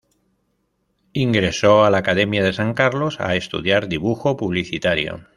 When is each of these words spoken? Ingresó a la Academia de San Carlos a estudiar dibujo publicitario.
Ingresó 1.13 1.85
a 1.85 1.91
la 1.91 1.99
Academia 1.99 2.43
de 2.43 2.53
San 2.53 2.73
Carlos 2.73 3.17
a 3.19 3.35
estudiar 3.35 3.87
dibujo 3.87 4.35
publicitario. 4.35 5.27